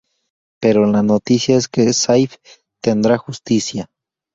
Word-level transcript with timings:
Pero 0.59 0.87
la 0.87 1.03
noticia 1.03 1.55
es 1.55 1.67
que 1.67 1.93
Saif 1.93 2.37
tendrá 2.81 3.19
justicia. 3.19 3.91